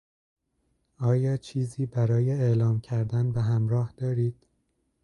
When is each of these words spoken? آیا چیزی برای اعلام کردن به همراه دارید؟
آیا 0.99 1.37
چیزی 1.37 1.85
برای 1.85 2.31
اعلام 2.31 2.79
کردن 2.79 3.31
به 3.31 3.41
همراه 3.41 3.93
دارید؟ 3.97 4.47